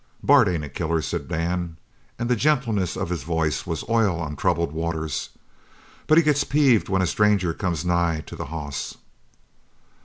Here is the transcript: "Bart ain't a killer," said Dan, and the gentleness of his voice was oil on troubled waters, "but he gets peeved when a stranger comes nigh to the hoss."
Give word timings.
"Bart 0.23 0.47
ain't 0.47 0.63
a 0.63 0.69
killer," 0.69 0.99
said 1.03 1.27
Dan, 1.27 1.77
and 2.17 2.27
the 2.27 2.35
gentleness 2.35 2.97
of 2.97 3.09
his 3.09 3.21
voice 3.21 3.67
was 3.67 3.87
oil 3.87 4.19
on 4.19 4.35
troubled 4.35 4.71
waters, 4.71 5.29
"but 6.07 6.17
he 6.17 6.23
gets 6.23 6.43
peeved 6.43 6.89
when 6.89 7.03
a 7.03 7.05
stranger 7.05 7.53
comes 7.53 7.85
nigh 7.85 8.21
to 8.25 8.35
the 8.35 8.45
hoss." 8.45 8.95